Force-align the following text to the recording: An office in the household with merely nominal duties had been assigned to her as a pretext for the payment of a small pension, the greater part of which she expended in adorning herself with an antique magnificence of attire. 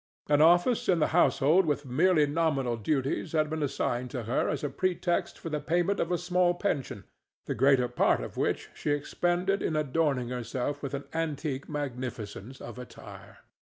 An 0.29 0.41
office 0.41 0.89
in 0.89 0.97
the 0.97 1.09
household 1.13 1.67
with 1.67 1.85
merely 1.85 2.25
nominal 2.25 2.75
duties 2.75 3.33
had 3.33 3.51
been 3.51 3.61
assigned 3.61 4.09
to 4.09 4.23
her 4.23 4.49
as 4.49 4.63
a 4.63 4.69
pretext 4.71 5.37
for 5.37 5.51
the 5.51 5.59
payment 5.59 5.99
of 5.99 6.11
a 6.11 6.17
small 6.17 6.55
pension, 6.55 7.03
the 7.45 7.53
greater 7.53 7.87
part 7.87 8.19
of 8.19 8.35
which 8.35 8.71
she 8.73 8.89
expended 8.89 9.61
in 9.61 9.75
adorning 9.75 10.29
herself 10.29 10.81
with 10.81 10.95
an 10.95 11.03
antique 11.13 11.69
magnificence 11.69 12.59
of 12.59 12.79
attire. 12.79 13.41